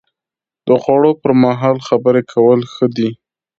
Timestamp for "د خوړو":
0.67-1.11